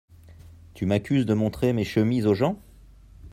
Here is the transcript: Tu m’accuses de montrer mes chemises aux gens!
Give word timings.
Tu 0.73 0.87
m’accuses 0.87 1.27
de 1.27 1.35
montrer 1.35 1.73
mes 1.73 1.83
chemises 1.83 2.25
aux 2.25 2.33
gens! 2.33 2.59